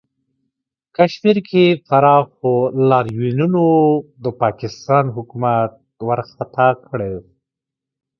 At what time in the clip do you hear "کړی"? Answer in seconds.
6.87-7.13